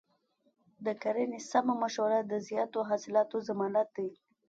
د 0.85 0.87
کرنې 1.01 1.39
سمه 1.51 1.73
مشوره 1.81 2.19
د 2.23 2.33
زیاتو 2.47 2.79
حاصلاتو 2.89 3.37
ضمانت 3.49 3.87
دی. 3.97 4.09